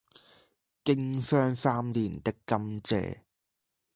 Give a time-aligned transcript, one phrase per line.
[0.83, 3.19] 經霜三年的甘蔗，